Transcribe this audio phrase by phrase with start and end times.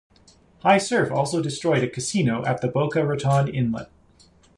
[0.63, 3.91] High surf also destroyed a casino at the Boca Raton Inlet.